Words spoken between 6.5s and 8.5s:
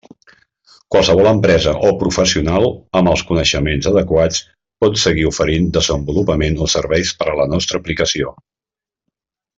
o serveis per a la nostra aplicació.